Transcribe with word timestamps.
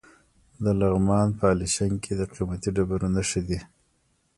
د 0.63 0.65
لغمان 0.79 1.27
په 1.37 1.43
علیشنګ 1.51 1.95
کې 2.03 2.13
د 2.19 2.21
قیمتي 2.33 2.69
ډبرو 2.75 3.07
نښې 3.15 3.41
دي. 3.47 3.59